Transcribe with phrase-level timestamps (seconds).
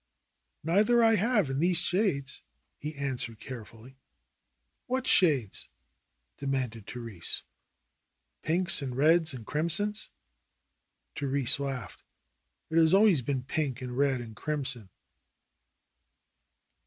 [0.63, 2.41] "Neither I have in these shades,"
[2.79, 3.99] he answered care fully.
[4.87, 5.69] "What shades?"
[6.37, 7.43] demanded Therese.
[8.41, 10.09] "Pinks, and reds, and crimsons."
[11.15, 12.01] Therese laughed.
[12.71, 14.89] "It has always been pink, and red, and crimson."